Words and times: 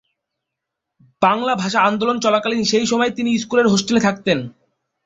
বাংলা 1.21 1.53
ভাষা 1.55 1.79
আন্দোলন 1.81 2.17
চলাকালীন 2.19 2.63
সেই 2.63 2.85
সময়ে 2.85 3.11
তিনি 3.11 3.31
স্কুলের 3.37 3.67
হোস্টেলে 3.67 3.99
থাকতেন। 3.99 4.39